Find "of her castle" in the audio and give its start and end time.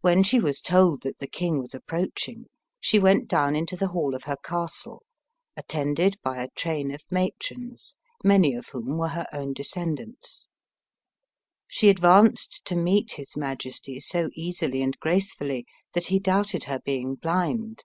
4.14-5.02